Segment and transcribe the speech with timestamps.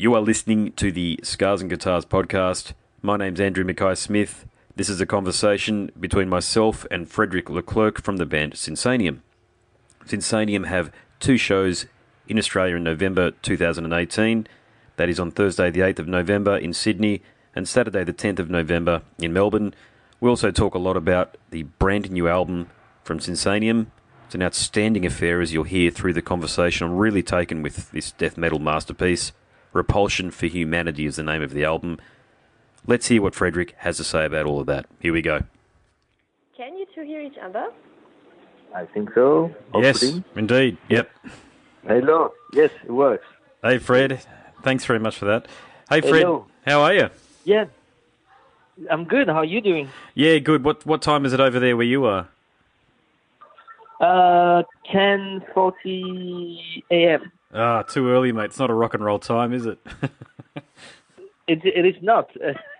[0.00, 2.72] You are listening to the Scars and Guitars podcast.
[3.02, 4.46] My name's Andrew Mackay Smith.
[4.76, 9.22] This is a conversation between myself and Frederick Leclercq from the band Sinsaenum.
[10.06, 11.86] Sinsaenum have two shows
[12.28, 14.46] in Australia in November 2018.
[14.98, 17.20] That is on Thursday, the 8th of November in Sydney,
[17.56, 19.74] and Saturday, the 10th of November in Melbourne.
[20.20, 22.70] We also talk a lot about the brand new album
[23.02, 23.88] from Sinsaenum.
[24.26, 26.86] It's an outstanding affair, as you'll hear through the conversation.
[26.86, 29.32] I'm really taken with this death metal masterpiece.
[29.72, 31.98] Repulsion for Humanity is the name of the album.
[32.86, 34.86] Let's hear what Frederick has to say about all of that.
[35.00, 35.42] Here we go.
[36.56, 37.70] Can you two hear each other?
[38.74, 39.54] I think so.
[39.74, 40.02] Yes,
[40.34, 40.76] indeed.
[40.88, 41.10] Yep.
[41.86, 42.32] Hello.
[42.52, 43.24] Yes, it works.
[43.62, 44.20] Hey, Fred.
[44.62, 45.46] Thanks very much for that.
[45.88, 46.22] Hey, Fred.
[46.22, 46.46] Hello.
[46.66, 47.10] How are you?
[47.44, 47.66] Yeah.
[48.90, 49.28] I'm good.
[49.28, 49.88] How are you doing?
[50.14, 50.64] Yeah, good.
[50.64, 52.28] What what time is it over there where you are?
[54.00, 57.32] Uh, 10:40 a.m.
[57.52, 58.46] Ah, too early, mate.
[58.46, 59.78] It's not a rock and roll time, is it?
[61.48, 62.28] It it is not,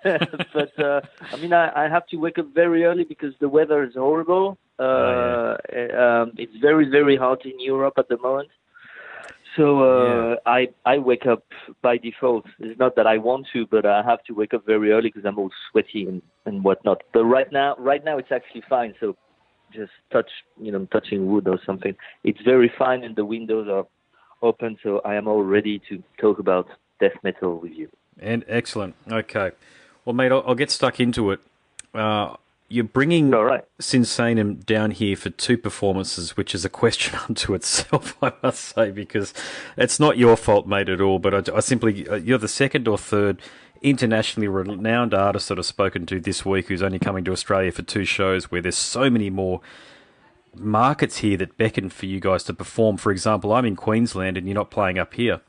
[0.53, 1.01] but uh,
[1.33, 4.59] I mean I, I have to wake up very early because the weather is horrible.
[4.79, 8.51] Uh, Oh, um, it's very very hot in Europe at the moment.
[9.57, 11.45] So uh, I I wake up
[11.81, 12.45] by default.
[12.59, 15.25] It's not that I want to, but I have to wake up very early because
[15.25, 17.03] I'm all sweaty and, and whatnot.
[17.15, 18.95] But right now right now it's actually fine.
[19.01, 19.17] So
[19.73, 21.97] just touch you know touching wood or something.
[22.23, 23.87] It's very fine and the windows are
[24.43, 24.79] open.
[24.83, 26.69] So I am all ready to talk about
[27.01, 27.89] death metal with you.
[28.21, 28.95] and excellent.
[29.11, 29.53] Okay.
[30.05, 31.41] Well, mate, I'll, I'll get stuck into it.
[31.95, 32.37] Uh,
[32.69, 33.65] you're bringing All right.
[33.81, 38.91] Sinsaenum down here for two performances, which is a question unto itself, I must say,
[38.91, 39.33] because
[39.77, 41.19] it's not your fault, mate, at all.
[41.19, 43.41] But I, I simply, uh, you're the second or third
[43.81, 47.83] internationally renowned artist that I've spoken to this week who's only coming to Australia for
[47.83, 49.61] two shows, where there's so many more
[50.55, 52.97] markets here that beckon for you guys to perform.
[52.97, 55.41] For example, I'm in Queensland and you're not playing up here,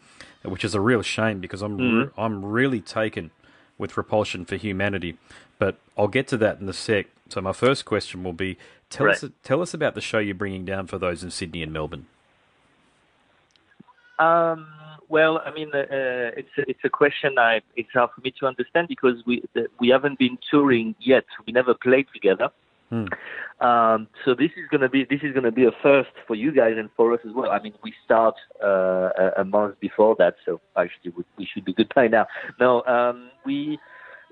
[0.44, 3.32] which is a real shame because I'm re- I'm really taken
[3.78, 5.18] with Repulsion for Humanity.
[5.58, 7.08] But I'll get to that in a sec.
[7.30, 8.58] So my first question will be:
[8.90, 11.74] tell us tell us about the show you're bringing down for those in Sydney and
[11.74, 12.08] Melbourne.
[14.20, 14.68] Um,
[15.08, 15.86] well, I mean, uh,
[16.38, 19.68] it's a, it's a question I it's hard for me to understand because we the,
[19.80, 21.26] we haven't been touring yet.
[21.46, 22.50] We never played together.
[22.90, 23.06] Hmm.
[23.62, 26.74] Um, so this is gonna be this is gonna be a first for you guys
[26.78, 27.52] and for us as well.
[27.52, 31.66] I mean, we start uh, a, a month before that, so actually we, we should
[31.66, 32.26] be good by now.
[32.60, 33.78] No, um, we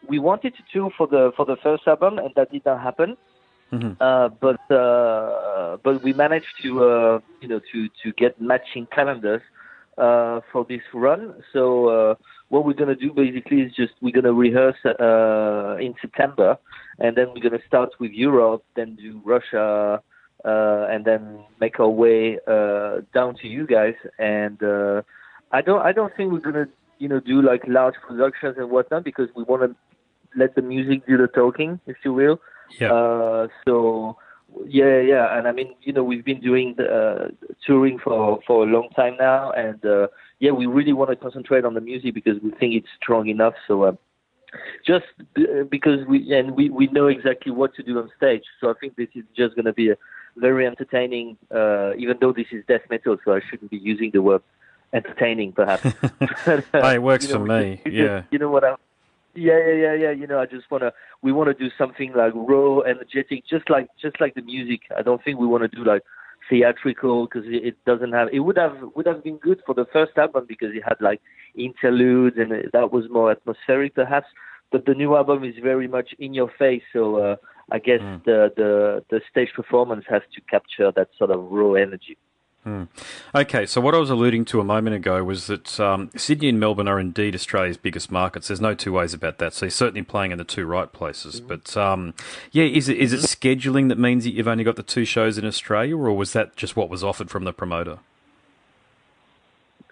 [0.07, 3.17] we wanted to tour for the for the first album, and that did not happen.
[3.71, 3.97] Mhm.
[3.99, 9.41] Uh, but uh, but we managed to uh, you know to to get matching calendars
[9.97, 11.33] uh, for this run.
[11.53, 12.15] So uh,
[12.49, 16.57] what we're gonna do basically is just we're gonna rehearse uh, in September,
[16.99, 20.01] and then we're gonna start with Europe, then do Russia,
[20.45, 23.95] uh, and then make our way uh, down to you guys.
[24.17, 25.01] And uh,
[25.51, 26.67] I don't I don't think we're gonna
[26.99, 29.75] you know do like large productions and whatnot because we want to
[30.35, 32.39] let the music do the talking, if you will.
[32.79, 32.93] Yeah.
[32.93, 34.17] Uh, so
[34.65, 37.27] yeah, yeah, and I mean, you know, we've been doing the, uh,
[37.65, 40.07] touring for for a long time now, and uh,
[40.39, 43.53] yeah, we really want to concentrate on the music because we think it's strong enough.
[43.67, 43.91] So uh,
[44.85, 45.05] just
[45.69, 48.43] because we and we we know exactly what to do on stage.
[48.61, 49.97] So I think this is just going to be a
[50.37, 54.21] very entertaining, uh, even though this is death metal, so I shouldn't be using the
[54.21, 54.41] word
[54.93, 55.83] entertaining, perhaps.
[56.45, 58.23] But, uh, Hey, it works you know, for me, just- yeah.
[58.31, 58.75] you know what I.
[59.35, 60.11] Yeah, yeah, yeah, yeah.
[60.11, 60.93] You know, I just wanna.
[61.21, 64.81] We want to do something like raw, energetic, just like just like the music.
[64.97, 66.01] I don't think we want to do like
[66.49, 68.29] theatrical because it, doesn't have.
[68.31, 71.21] It would have would have been good for the first album because it had like
[71.55, 74.27] interludes and it, that was more atmospheric, perhaps.
[74.71, 77.35] But the new album is very much in your face, so uh,
[77.71, 82.17] I guess the the the stage performance has to capture that sort of raw energy.
[83.35, 86.59] Okay, so what I was alluding to a moment ago was that um, Sydney and
[86.59, 88.47] Melbourne are indeed Australia's biggest markets.
[88.47, 89.53] There's no two ways about that.
[89.53, 91.39] So you're certainly playing in the two right places.
[91.39, 92.13] But um,
[92.51, 95.37] yeah, is it is it scheduling that means that you've only got the two shows
[95.37, 97.99] in Australia, or was that just what was offered from the promoter?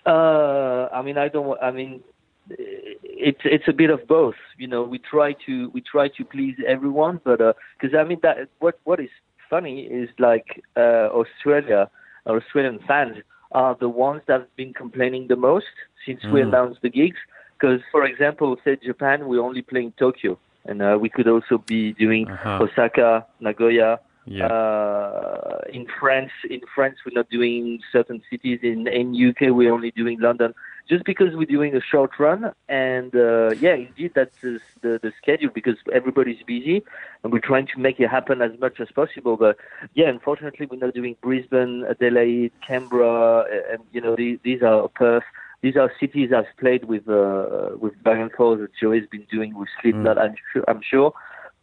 [0.06, 1.58] Uh, I mean, I don't.
[1.62, 2.04] I mean,
[2.50, 4.36] it's it's a bit of both.
[4.58, 7.40] You know, we try to we try to please everyone, but
[7.80, 9.10] because I mean that what what is
[9.50, 11.90] funny is like uh, Australia,
[12.26, 13.18] or Australian fans
[13.52, 15.66] are the ones that have been complaining the most
[16.06, 16.48] since we Mm.
[16.48, 17.18] announced the gigs.
[17.58, 21.94] Because, for example, say Japan, we're only playing Tokyo, and uh, we could also be
[21.94, 22.64] doing Uh-huh.
[22.64, 24.48] Osaka, Nagoya, Yeah.
[24.48, 28.60] uh, in France, in France, we're not doing certain cities.
[28.64, 30.54] In in UK, we're only doing London.
[30.88, 35.12] Just because we're doing a short run, and uh, yeah, indeed, that's the, the the
[35.20, 36.84] schedule because everybody's busy,
[37.24, 39.36] and we're trying to make it happen as much as possible.
[39.36, 39.58] But
[39.96, 45.24] yeah, unfortunately, we're not doing Brisbane, Adelaide, Canberra, and you know these, these are Perth.
[45.64, 49.70] these are cities I've played with uh, with Dragon Force that Joey's been doing with
[49.82, 50.20] Slipknot.
[50.20, 51.14] I'm sure, I'm sure,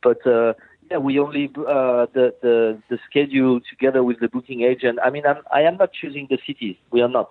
[0.02, 0.54] but uh,
[0.90, 4.98] yeah, we only uh, the the the schedule together with the booking agent.
[5.04, 6.76] I mean, I'm I am not choosing the cities.
[6.90, 7.30] We are not.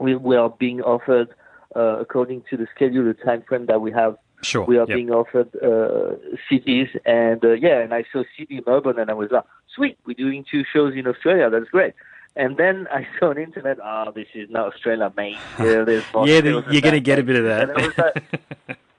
[0.00, 1.28] We we are being offered
[1.76, 4.16] uh, according to the schedule, the time frame that we have.
[4.42, 4.64] Sure.
[4.64, 4.96] We are Yep.
[4.96, 6.16] being offered uh,
[6.48, 9.44] cities, and uh, yeah, and I saw Sydney, Melbourne, and I was like,
[9.74, 11.50] sweet, we're doing two shows in Australia.
[11.50, 11.92] That's great.
[12.36, 15.36] And then I saw on internet, oh, this is not Australia, mate.
[15.58, 18.78] Yeah, there's yeah, the, you're going to get a bit of And I was that.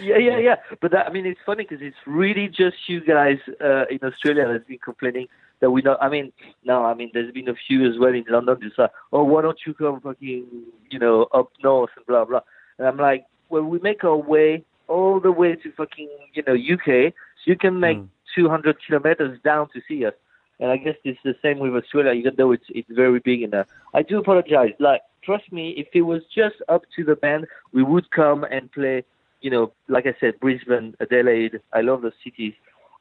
[0.00, 0.56] yeah, yeah, yeah.
[0.80, 4.46] But that, I mean, it's funny because it's really just you guys uh, in Australia
[4.50, 5.28] that's been complaining
[5.60, 6.02] that we not.
[6.02, 6.32] I mean,
[6.64, 8.58] no, I mean, there's been a few as well in London.
[8.62, 10.46] Just like, oh, why don't you come fucking,
[10.90, 12.40] you know, up north and blah blah.
[12.78, 16.54] And I'm like, well, we make our way all the way to fucking, you know,
[16.54, 18.08] UK, so you can make Mm.
[18.34, 20.14] 200 kilometers down to see us.
[20.60, 23.42] And I guess it's the same with Australia, even though it's it's very big.
[23.42, 23.64] And uh,
[23.94, 24.72] I do apologize.
[24.78, 28.70] Like, trust me, if it was just up to the band, we would come and
[28.72, 29.04] play.
[29.40, 31.60] You know, like I said, Brisbane, Adelaide.
[31.72, 32.54] I love those cities.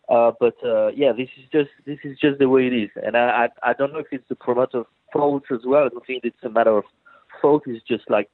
[0.10, 3.16] Uh, but uh, yeah, this is just this is just the way it is, and
[3.16, 5.86] I I, I don't know if it's the promoter's fault as well.
[5.86, 6.84] I don't think it's a matter of
[7.42, 7.64] fault.
[7.68, 8.28] It's just like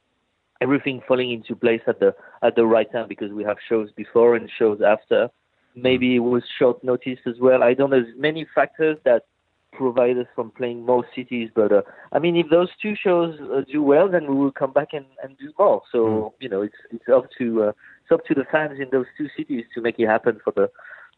[0.62, 4.36] everything falling into place at the at the right time because we have shows before
[4.36, 5.28] and shows after.
[5.74, 7.62] Maybe it was short notice as well.
[7.62, 8.00] I don't know.
[8.00, 9.26] There's many factors that
[9.72, 11.82] provide us from playing more cities, but uh,
[12.12, 15.04] I mean, if those two shows uh, do well, then we will come back and,
[15.22, 15.82] and do more.
[15.92, 17.72] So you know, it's it's up to uh,
[18.06, 20.70] it's up to the fans in those two cities to make it happen for the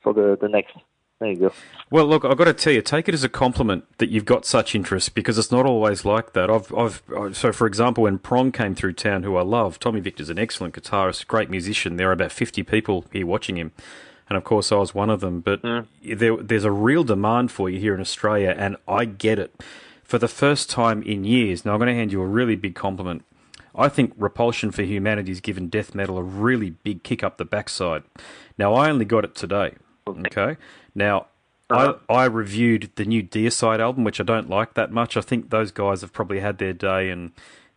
[0.02, 0.74] for the the next.
[1.20, 1.52] There you go.
[1.90, 4.44] Well, look, I've got to tell you, take it as a compliment that you've got
[4.44, 6.48] such interest because it's not always like that.
[6.48, 9.98] I've, I've, uh, so for example, when Prong came through town, who I love, Tommy
[9.98, 11.96] Victor's an excellent guitarist, great musician.
[11.96, 13.72] There are about 50 people here watching him.
[14.28, 15.40] And of course, I was one of them.
[15.40, 15.80] But hmm.
[16.04, 19.60] there, there's a real demand for you here in Australia, and I get it.
[20.04, 22.76] For the first time in years, now I'm going to hand you a really big
[22.76, 23.24] compliment.
[23.78, 27.44] I think Repulsion for Humanity has given death metal a really big kick up the
[27.44, 28.02] backside.
[28.58, 29.74] Now, I only got it today.
[30.06, 30.56] Okay.
[30.94, 31.26] Now,
[31.70, 31.94] I, uh-huh.
[32.08, 35.16] I reviewed the new Deicide album, which I don't like that much.
[35.16, 37.32] I think those guys have probably had their day and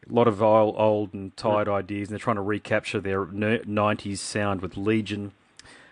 [0.09, 1.73] a lot of old, old and tired hmm.
[1.73, 5.33] ideas, and they're trying to recapture their 90s sound with Legion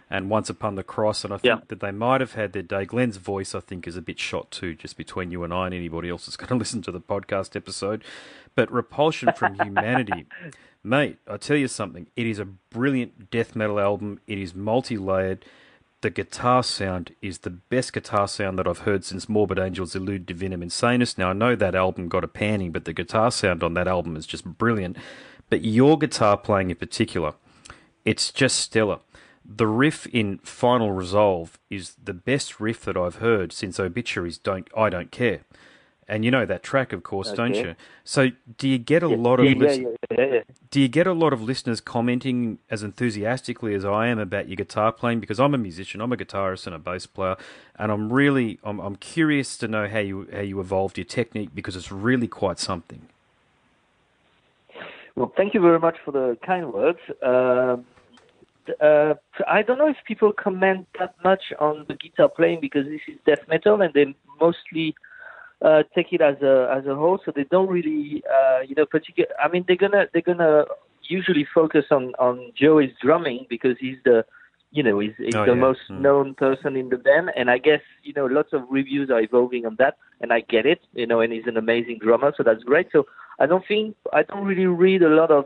[0.10, 1.24] and Once Upon the Cross.
[1.24, 1.66] And I think Yeah.
[1.68, 2.86] that they might have had their day.
[2.86, 5.74] Glenn's voice, I think, is a bit shot too, just between you and I and
[5.76, 8.04] anybody else that's going to listen to the podcast episode.
[8.56, 10.26] But Repulsion from Humanity,
[10.84, 12.08] mate, I tell you something.
[12.16, 14.20] It is a brilliant death metal album.
[14.28, 15.46] It is multi-layered.
[16.02, 20.24] The guitar sound is the best guitar sound that I've heard since Morbid Angels Illud
[20.26, 21.18] Divinum Insanus.
[21.18, 24.16] Now, I know that album got a panning, but the guitar sound on that album
[24.16, 24.96] is just brilliant.
[25.50, 27.34] But your guitar playing in particular,
[28.06, 29.00] it's just stellar.
[29.52, 34.68] The riff in Final Resolve is the best riff that I've heard since Obituaries Don't
[34.78, 35.42] I Don't Care.
[36.08, 37.76] And you know that track, of course, don't you?
[38.04, 40.42] So, do you get a lot of yeah, lis- yeah, yeah, yeah.
[40.72, 44.56] do you get a lot of listeners commenting as enthusiastically as I am about your
[44.56, 45.20] guitar playing?
[45.20, 47.38] Because I'm a musician, I'm a guitarist and a bass player,
[47.78, 51.52] and I'm really I'm, I'm curious to know how you how you evolved your technique
[51.54, 53.08] because it's really quite something.
[55.16, 57.00] Well, thank you very much for the kind words.
[57.22, 57.86] Um,
[58.82, 59.14] uh,
[59.48, 63.20] I don't know if people comment that much on the guitar playing because this is
[63.26, 64.96] death metal, and they mostly
[65.64, 67.20] uh, take it as a as a whole.
[67.26, 69.30] So they don't really, uh, you know, particular.
[69.44, 70.66] I mean, they're gonna they're gonna
[71.08, 74.26] usually focus on on Joey's drumming because he's the
[74.72, 75.62] you know he's, he's Oh, the yeah.
[75.68, 76.02] most Mm.
[76.02, 79.66] known person in the band, and I guess you know lots of reviews are evolving
[79.66, 82.64] on that, and I get it, you know, and he's an amazing drummer, so that's
[82.64, 82.88] great.
[82.92, 83.06] So
[83.40, 85.46] I don't think I don't really read a lot of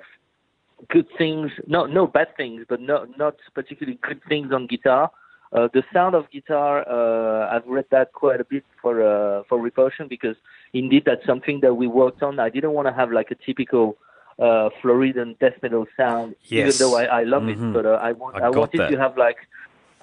[0.90, 5.12] good things, no no bad things, but not not particularly good things on guitar.
[5.52, 9.60] Uh, the sound of guitar, uh, I've read that quite a bit for uh, for
[9.60, 10.36] Repulsion because
[10.74, 12.40] indeed that's something that we worked on.
[12.40, 13.98] I didn't want to have like a typical
[14.40, 16.68] uh, Floridian death metal sound, Yes.
[16.68, 17.70] even though I, I love Mhm.
[17.70, 17.74] it.
[17.74, 18.90] But uh, I want I I, wanted that.
[18.92, 19.38] to have like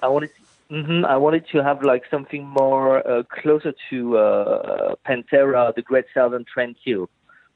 [0.01, 0.31] I wanted
[0.69, 6.05] hmm I wanted to have like something more uh, closer to uh, Pantera, the Great
[6.13, 7.07] Southern Trendkill.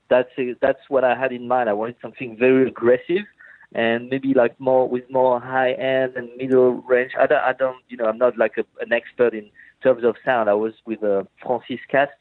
[0.10, 0.58] That's it.
[0.62, 1.70] that's what I had in mind.
[1.70, 3.26] I wanted something very aggressive
[3.74, 7.12] and maybe like more with more high end and middle range.
[7.20, 9.50] I don't, I don't you know, I'm not like a, an expert in
[9.84, 10.50] terms of sound.
[10.50, 12.12] I was with uh, Francis Caste.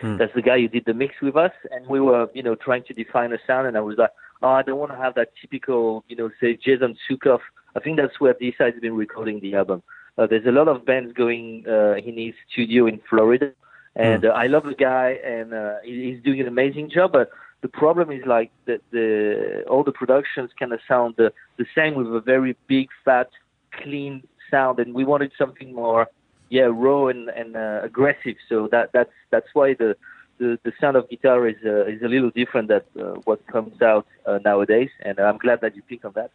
[0.00, 0.16] Hmm.
[0.16, 2.84] That's the guy who did the mix with us, and we were, you know, trying
[2.84, 3.66] to define a sound.
[3.66, 4.10] And I was like,
[4.42, 7.40] oh, I don't want to have that typical, you know, say Jason Suecof.
[7.76, 9.82] I think that's where this has been recording the album.
[10.16, 13.52] Uh, there's a lot of bands going uh, in his studio in Florida,
[13.96, 17.12] and uh, I love the guy, and uh, he- he's doing an amazing job.
[17.12, 17.30] But
[17.60, 21.94] the problem is like the, the all the productions kind of sound the, the same
[21.94, 23.30] with a very big, fat,
[23.72, 26.08] clean sound, and we wanted something more,
[26.48, 28.36] yeah, raw and, and uh, aggressive.
[28.48, 29.96] So that that's that's why the
[30.38, 33.80] the, the sound of guitar is uh, is a little different than uh, what comes
[33.82, 36.30] out uh, nowadays, and I'm glad that you pick on that.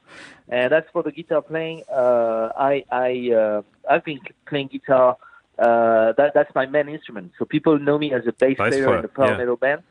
[0.47, 5.17] And as for the guitar playing, uh, I I uh, I've been playing guitar.
[5.57, 7.31] Uh, that that's my main instrument.
[7.39, 9.37] So people know me as a bass, Bass player player, in the power yeah.
[9.37, 9.81] metal band.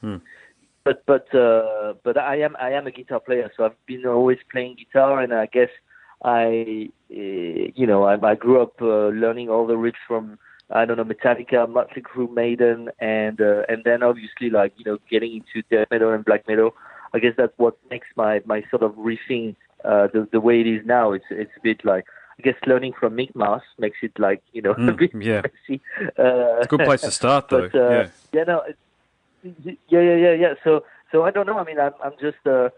[0.00, 0.16] Hmm.
[0.84, 4.38] But but uh, but I am I am a guitar player, so I've been always
[4.50, 5.70] playing guitar, and I guess
[6.24, 10.38] I uh, you know I, I grew up uh, learning all the riffs from
[10.70, 14.98] I don't know Metallica, Motley Crue, Maiden, and uh, and then obviously like you know
[15.10, 16.74] getting into death metal and black metal.
[17.14, 20.66] I guess that's what makes my my sort of riffing uh, the the way it
[20.66, 21.12] is now.
[21.12, 22.06] It's it's a bit like
[22.38, 25.42] I guess learning from Mick Mars makes it like you know a Mm, bit yeah.
[25.42, 25.80] messy.
[26.18, 27.68] Uh, It's a good place to start, though.
[27.68, 28.08] but uh, yeah.
[28.32, 28.78] yeah, no, it's,
[29.88, 30.54] yeah, yeah, yeah, yeah.
[30.64, 31.58] So, so I don't know.
[31.58, 32.68] I mean, I'm, I'm just, uh,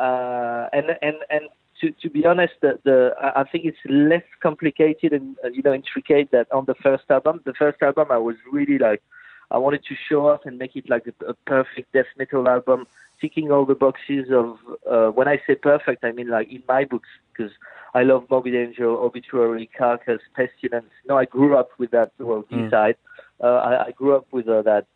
[0.00, 1.42] uh, and and and
[1.80, 5.62] to to be honest, the, the I I think it's less complicated and uh, you
[5.62, 7.40] know intricate that on the first album.
[7.44, 9.02] The first album, I was really like,
[9.50, 12.86] I wanted to show off and make it like a, a perfect death metal album,
[13.20, 14.56] ticking all the boxes of.
[14.90, 17.52] Uh, when I say perfect, I mean like in my books because
[17.94, 20.90] I love Morbid Angel, Obituary, Carcass, Pestilence.
[21.08, 22.70] No, I grew up with that well Mm.
[22.70, 22.96] Deicide.
[23.42, 24.86] Uh, I, I grew up with uh, that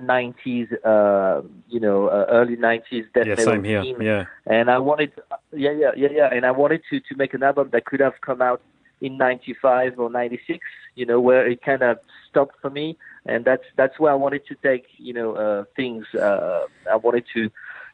[0.00, 3.82] 90s, uh, you know, uh, early 90s death Yeah, metal same here.
[4.00, 4.24] Yeah.
[4.46, 5.12] And I wanted,
[5.52, 8.14] yeah, yeah, yeah, yeah, and I wanted to to make an album that could have
[8.20, 8.60] come out
[9.00, 10.58] in '95 or '96,
[10.94, 14.46] you know, where it kind of stopped for me, and that's that's where I wanted
[14.46, 16.06] to take, you know, uh, things.
[16.14, 17.50] Uh, I wanted to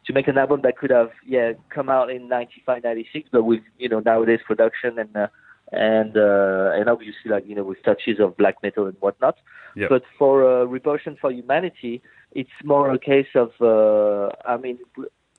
[0.06, 3.62] to make an album that could have, yeah, come out in '95, '96, but with
[3.78, 5.16] you know nowadays production and.
[5.16, 5.28] Uh,
[5.72, 9.36] and uh, and obviously, like you know, with touches of black metal and whatnot.
[9.74, 9.88] Yep.
[9.88, 14.78] But for uh, Repulsion for Humanity, it's more a case of, uh, I mean,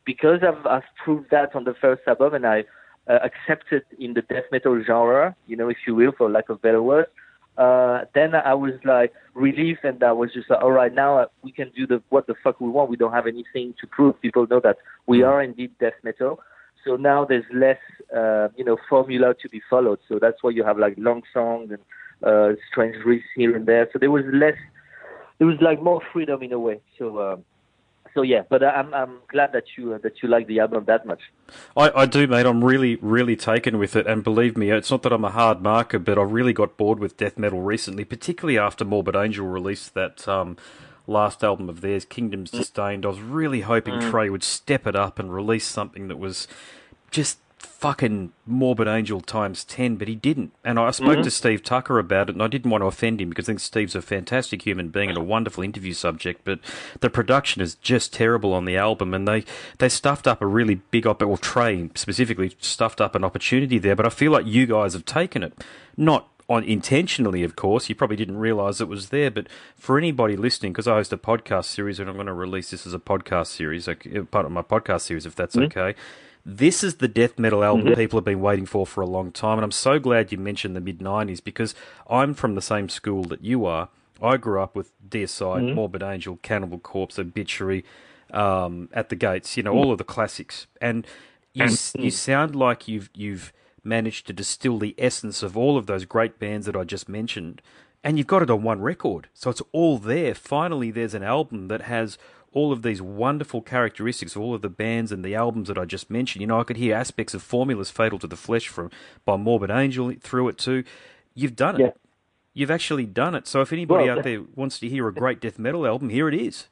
[0.03, 2.65] because I've, I've proved that on the first album and I
[3.09, 6.61] uh, accepted in the death metal genre, you know, if you will, for lack of
[6.61, 7.09] better words,
[7.57, 11.25] uh, then I was like relieved and I was just like, all right, now uh,
[11.41, 12.89] we can do the what the fuck we want.
[12.89, 14.21] We don't have anything to prove.
[14.21, 16.39] People know that we are indeed death metal.
[16.85, 17.79] So now there's less,
[18.15, 19.99] uh, you know, formula to be followed.
[20.07, 21.79] So that's why you have like long songs and
[22.23, 23.89] uh, strange riffs here and there.
[23.91, 24.55] So there was less,
[25.39, 26.79] there was like more freedom in a way.
[26.97, 27.43] So, um,
[28.13, 28.43] so yeah.
[28.49, 31.21] But I'm I'm glad that you uh, that you like the album that much.
[31.75, 32.45] I, I do, mate.
[32.45, 35.61] I'm really, really taken with it, and believe me, it's not that I'm a hard
[35.61, 39.93] marker, but I really got bored with death metal recently, particularly after Morbid Angel released
[39.93, 40.57] that um,
[41.07, 43.05] last album of theirs, Kingdoms Disdained.
[43.05, 46.47] I was really hoping Trey would step it up and release something that was
[47.11, 50.51] just fucking Morbid Angel times 10, but he didn't.
[50.63, 53.29] And I spoke to Steve Tucker about it, and I didn't want to offend him
[53.29, 56.59] because I think Steve's a fantastic human being and a wonderful interview subject, but
[56.99, 59.43] the production is just terrible on the album, and they,
[59.77, 63.95] they stuffed up a really big, op- or Trey specifically, stuffed up an opportunity there,
[63.95, 65.53] but I feel like you guys have taken it.
[65.95, 67.89] Not on intentionally, of course.
[67.89, 71.17] You probably didn't realize it was there, but for anybody listening, because I host a
[71.17, 73.95] podcast series and I'm going to release this as a podcast series, uh,
[74.31, 75.95] part of my podcast series, if that's okay.
[76.49, 79.57] This is the death metal album people have been waiting for for a long time,
[79.57, 81.75] and I'm so glad you mentioned the mid '90s because
[82.09, 83.89] I'm from the same school that you are.
[84.21, 85.75] I grew up with Deicide, mm-hmm.
[85.75, 87.83] Morbid Angel, Cannibal Corpse, Obituary,
[88.31, 89.57] um, At the Gates.
[89.57, 89.77] You know mm.
[89.77, 91.05] all of the classics, and
[91.51, 92.13] you s you mm.
[92.13, 93.51] sound like you've you've
[93.83, 97.61] managed to distill the essence of all of those great bands that I just mentioned,
[98.05, 99.27] and you've got it on one record.
[99.33, 100.33] So it's all there.
[100.33, 102.17] Finally, there's an album that has
[102.53, 105.85] all of these wonderful characteristics of all of the bands and the albums that I
[105.85, 106.41] just mentioned.
[106.41, 108.89] You know, I could hear aspects of Formulas Fatal to the Flesh from
[109.25, 110.83] by Morbid Angel through it too.
[111.35, 111.81] You've done it.
[111.81, 111.91] Yeah.
[112.53, 113.47] You've actually done it.
[113.47, 116.27] So if anybody Well, out there wants to hear a great death metal album, here
[116.27, 116.67] it is.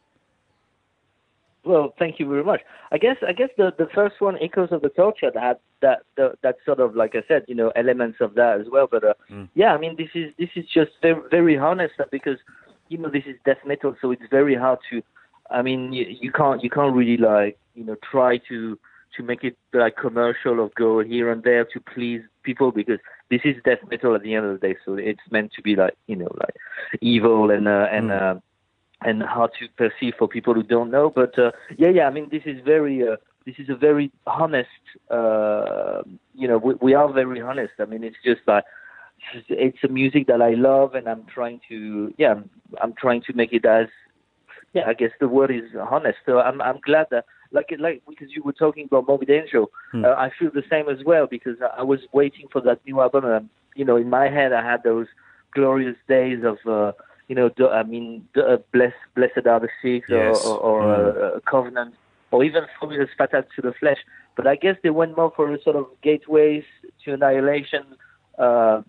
[1.64, 2.62] Well, thank you very much.
[2.92, 6.04] I guess I guess the the first one, Echoes of the Torture, that had that
[6.16, 8.88] that, that sort of like I said, you know, elements of that as well.
[8.90, 9.14] But uh,
[9.56, 12.38] yeah, I mean, this is this is just very very honest because
[12.90, 15.02] you know this is death metal, so it's very hard to.
[15.50, 18.78] I mean, you, you can't you can't really like you know try to
[19.18, 23.00] to make it like commercial or go here and there to please people because
[23.30, 24.76] this is death metal at the end of the day.
[24.86, 26.56] So it's meant to be like you know like
[27.02, 28.12] evil and uh, and.
[28.12, 28.36] Uh,
[29.02, 31.10] and hard to perceive for people who don't know.
[31.10, 34.70] But uh, yeah, yeah, I mean, this is very, uh, this is a very honest.
[35.12, 36.02] Uh,
[36.34, 37.74] you know, we, we are very honest.
[37.80, 38.64] I mean, it's just like
[39.50, 42.50] it's a music that I love, and I'm trying to, yeah, I'm,
[42.82, 43.88] I'm trying to make it as,
[44.76, 46.20] yeah, I guess the word is honest.
[46.26, 47.26] So I'm, I'm glad that.
[47.52, 51.06] Like, like because you were talking about Morbid Angel, uh, I feel the same as
[51.06, 54.52] well because I was waiting for that new album, and you know, in my head,
[54.52, 55.08] I had those
[55.54, 56.92] glorious days of, uh,
[57.30, 60.44] you know, I mean, uh, bless, blessed are the six, Yes.
[60.46, 61.94] or, or, or uh, Covenant,
[62.32, 64.00] or even Formulas Fatal to the Flesh.
[64.36, 66.64] But I guess they went more for a sort of gateways
[67.06, 67.84] to annihilation
[68.38, 68.82] uh,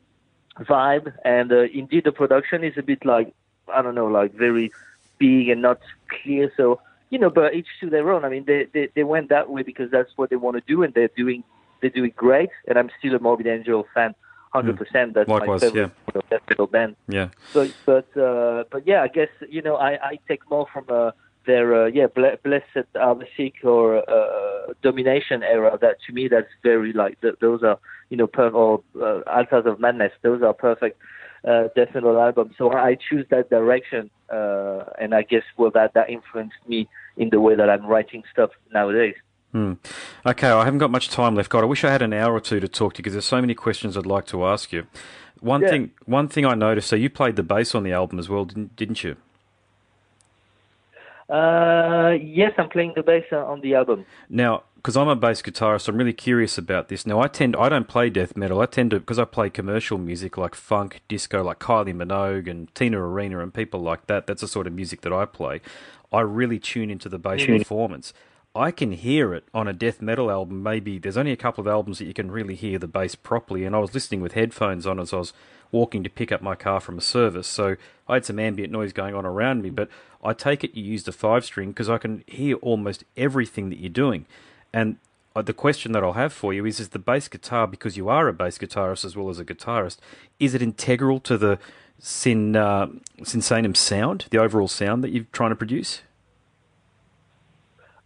[0.61, 3.33] vibe, and uh, indeed the production is a bit like
[3.73, 4.73] I don't know, like very
[5.19, 5.81] big and not
[6.23, 6.53] clear.
[6.57, 6.81] So
[7.11, 8.25] you know, but each to their own.
[8.25, 10.83] I mean, they they, they went that way because that's what they want to do,
[10.83, 11.45] and they're doing
[11.81, 12.51] they're doing great.
[12.67, 14.15] And I'm still a Morbid Angel fan,
[14.53, 15.15] hundred percent.
[15.15, 15.93] That's Likewise, my favorite
[16.31, 16.39] yeah.
[16.49, 16.97] metal band.
[17.09, 17.29] Yeah.
[17.53, 21.13] But but uh, but yeah, I guess you know I, I take more from uh,
[21.47, 25.79] their uh, yeah ble- blessed Are the Sick or uh, domination era.
[25.81, 27.79] That to me that's very like th- those are
[28.11, 30.13] you know per- or uh, Altars of Madness.
[30.23, 31.01] Those are perfect
[31.45, 32.55] uh, death metal albums.
[32.59, 37.31] So I choose that direction, uh, and I guess well that that influenced me in
[37.31, 39.15] the way that I'm writing stuff nowadays.
[39.53, 39.75] Hmm.
[40.27, 41.63] Okay, I haven't got much time left, God.
[41.63, 43.41] I wish I had an hour or two to talk to you because there's so
[43.41, 44.87] many questions I'd like to ask you.
[45.41, 45.69] One Yeah.
[45.69, 46.89] thing, one thing I noticed.
[46.89, 49.17] So you played the bass on the album as well, didn't, didn't you?
[51.29, 54.07] Uh, yes, I'm playing the bass uh, on the album.
[54.29, 57.05] Now, because I'm a bass guitarist, I'm really curious about this.
[57.05, 58.61] Now, I tend, I don't play death metal.
[58.61, 62.73] I tend to, because I play commercial music like funk, disco, like Kylie Minogue and
[62.75, 64.29] Tina Arena and people like that.
[64.29, 65.61] That's the sort of music that I play.
[66.13, 68.13] I really tune into the bass performance.
[68.55, 70.63] I can hear it on a death metal album.
[70.63, 73.65] Maybe there's only a couple of albums that you can really hear the bass properly.
[73.65, 75.33] And I was listening with headphones on as I was
[75.73, 77.47] walking to pick up my car from a service.
[77.47, 77.77] So
[78.09, 79.71] I had some ambient noise going on around me.
[79.71, 79.89] But
[80.23, 83.79] I take it you used a five string because I can hear almost everything that
[83.79, 84.27] you're doing.
[84.73, 84.97] And
[85.35, 88.09] uh, the question that I'll have for you is: Is the bass guitar, because you
[88.09, 89.99] are a bass guitarist as well as a guitarist,
[90.41, 91.59] is it integral to the
[91.99, 92.89] Sin uh,
[93.21, 96.03] Sinsaenum sound, the overall sound that you're trying to produce?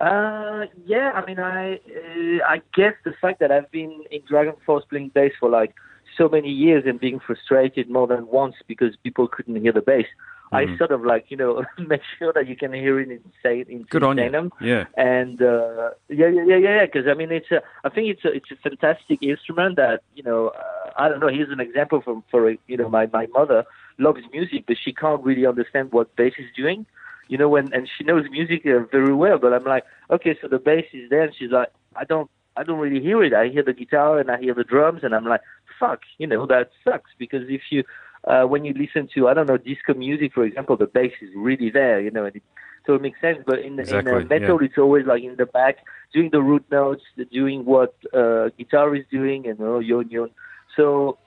[0.00, 4.54] Uh, yeah, I mean, I uh, I guess the fact that I've been in Dragon
[4.64, 5.74] Force playing bass for like
[6.16, 10.06] so many years and being frustrated more than once because people couldn't hear the bass,
[10.52, 13.64] I sort of like you know make sure that you can hear it in say
[13.68, 14.50] in Good on you.
[14.60, 14.86] Yeah.
[14.96, 18.32] And uh, yeah, yeah, yeah, yeah, because I mean, it's a, I think it's a,
[18.32, 21.28] it's a fantastic instrument that you know, uh, I don't know.
[21.28, 23.64] Here's an example from for you know, my my mother
[23.98, 26.86] loves music, but she can't really understand what bass is doing.
[27.28, 30.48] You know, when and she knows music uh, very well, but I'm like, okay, so
[30.48, 33.32] the bass is there, and she's like, I don't, I don't really hear it.
[33.32, 35.42] I hear the guitar and I hear the drums, and I'm like,
[35.80, 37.82] fuck, you know, that sucks because if you
[38.24, 41.30] uh, when you listen to I don't know disco music, for example, the bass is
[41.34, 42.42] really there, you know, and it,
[42.86, 43.38] so it makes sense.
[43.46, 45.78] But in, Exactly, in uh, metal, it's always like in the back,
[46.12, 50.30] doing the root notes, doing what uh, guitar is doing, and you know, yon yon.
[50.76, 51.18] So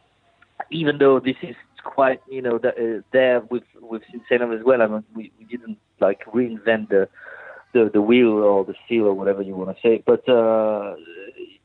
[0.72, 4.82] even though this is quite you know the, uh, there with with Sinsaenum as well,
[4.82, 7.10] I mean, we, we didn't like reinvent the
[7.74, 10.04] the the wheel or the seal or whatever you want to say.
[10.06, 10.96] But uh,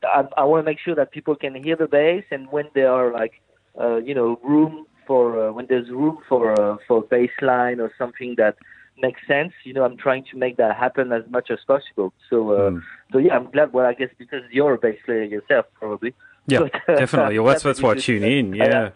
[0.03, 2.91] I, I want to make sure that people can hear the bass, and when there
[2.91, 3.33] are like
[3.79, 7.91] uh, you know room for uh, when there's room for uh, for bass line or
[7.97, 8.55] something that
[9.01, 12.13] makes sense, you know, I'm trying to make that happen as much as possible.
[12.29, 12.83] So uh, Mm.
[13.11, 13.73] so yeah, I'm glad.
[13.73, 16.13] Well, I guess because you're a bass player yourself, probably.
[16.47, 17.39] Yeah, But, uh, definitely.
[17.39, 18.53] Well, that's that's why I tune in.
[18.53, 18.91] Yeah,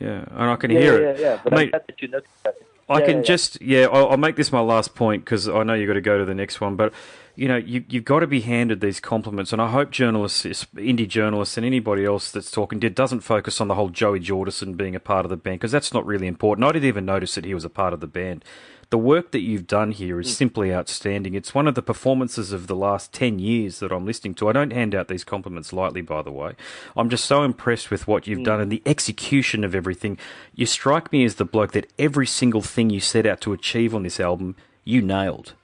[0.00, 1.20] yeah, and I can yeah, hear yeah, it.
[1.20, 1.50] yeah, yeah.
[1.50, 2.54] Mate, I'm glad that you noticed that.
[2.88, 3.86] I can just yeah.
[3.86, 6.24] I'll, I'll make this my last point because I know you've got to go to
[6.24, 6.76] the next one.
[6.76, 6.92] But
[7.34, 10.44] you know, you you've got to be handed these compliments, and I hope journalists,
[10.76, 14.76] indie journalists, and anybody else that's talking did doesn't focus on the whole Joey Jordison
[14.76, 16.66] being a part of the band because that's not really important.
[16.66, 18.44] I didn't even notice that he was a part of the band.
[18.90, 20.26] The work that you've done here Mm.
[20.26, 21.34] simply outstanding.
[21.34, 24.50] It's one of the performances of the last 10 years that I'm listening to.
[24.50, 26.52] I don't hand out these compliments lightly, by the way.
[26.94, 30.18] I'm just so impressed with what you've done and the execution of everything.
[30.54, 33.94] You strike me as the bloke that every single thing you set out to achieve
[33.94, 35.54] on this album, you nailed.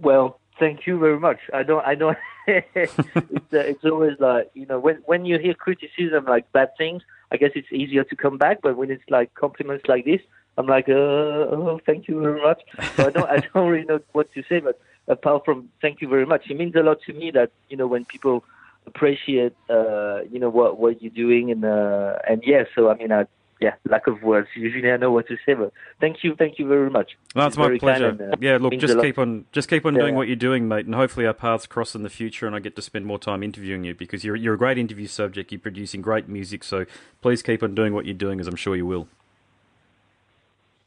[0.00, 1.38] Well, thank you very much.
[1.52, 1.84] I don't.
[1.86, 2.18] I don't.
[2.46, 3.08] it's uh,
[3.50, 7.52] it's always like you know when when you hear criticism like bad things, I guess
[7.54, 8.60] it's easier to come back.
[8.62, 10.20] But when it's like compliments like this,
[10.56, 12.62] I'm like, uh, oh, thank you very much.
[12.96, 13.30] So I don't.
[13.30, 14.60] I don't really know what to say.
[14.60, 17.76] But apart from thank you very much, it means a lot to me that you
[17.76, 18.44] know when people
[18.86, 22.64] appreciate uh, you know what what you're doing and uh, and yeah.
[22.74, 23.26] So I mean, I
[23.60, 24.48] yeah, lack of words.
[24.54, 27.12] Usually I know what to say, but thank you, thank you very much.
[27.34, 28.08] No, it's my kind pleasure.
[28.08, 30.02] and, uh, yeah, look, just keep on, just keep on Yeah.
[30.02, 32.58] doing what you're doing, mate, and hopefully our paths cross in the future, and I
[32.58, 35.52] get to spend more time interviewing you because you're you're a great interview subject.
[35.52, 36.84] You're producing great music, so
[37.22, 39.08] please keep on doing what you're doing, as I'm sure you will.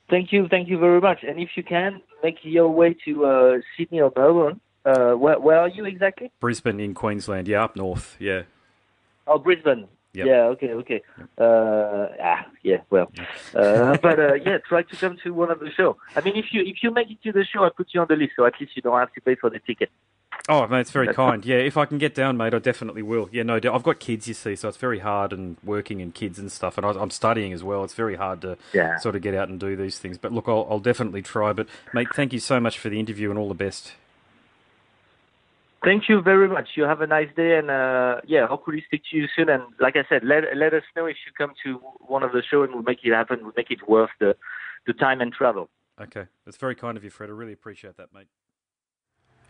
[0.10, 1.23] Thank you, thank you very much.
[1.23, 4.62] And if you can, make your way to uh, Sydney or Melbourne.
[4.86, 6.32] Uh, where, where are you exactly?
[6.39, 8.43] Brisbane in Queensland, yeah, up north, yeah.
[9.27, 9.89] Oh, Brisbane.
[10.17, 10.25] Yep.
[10.25, 11.01] Yeah, okay, okay.
[11.38, 13.12] Uh, ah, yeah, well,
[13.53, 15.97] uh, but uh, yeah, try to come to one of the show.
[16.15, 18.08] I mean, if you if you make it to the show, I put you on
[18.10, 19.89] the list, so at least you don't have to pay for the ticket.
[20.49, 21.45] Oh, mate, it's very kind.
[21.45, 23.30] Yeah, if I can get down, mate, I definitely will.
[23.32, 23.75] Yeah, no, doubt.
[23.75, 26.77] I've got kids, you see, so it's very hard and working and kids and stuff,
[26.77, 27.84] and I- I'm studying as well.
[27.84, 28.97] It's very hard to Yeah.
[28.97, 30.17] sort of get out and do these things.
[30.17, 31.53] But look, I'll, I'll definitely try.
[31.53, 33.93] But mate, thank you so much for the interview and all the best.
[35.84, 36.70] Thank you very much.
[36.76, 39.48] You have a nice day, and uh, yeah, hopefully speak to you soon.
[39.50, 42.42] And like I said, let let us know if you come to one of the
[42.42, 43.40] show, and we'll make it happen.
[43.44, 44.36] We'll make it worth the
[44.88, 45.70] the time and travel.
[46.02, 47.30] Okay, that's very kind of you, Fred.
[47.30, 48.28] I really appreciate that, mate.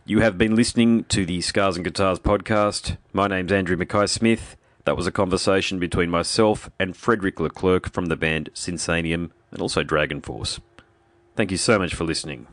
[0.05, 2.97] You have been listening to the Scars and Guitars podcast.
[3.11, 4.55] My name's Andrew Mackay Smith.
[4.85, 9.83] That was a conversation between myself and Frederick Leclercq from the band Sinsaenum and also
[9.83, 10.61] Dragon Force.
[11.35, 12.47] Thank you so much for listening.